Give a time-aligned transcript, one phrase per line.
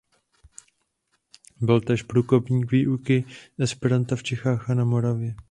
[1.61, 3.25] Byl též průkopník výuky
[3.59, 5.35] esperanta v Čechách a na Moravě.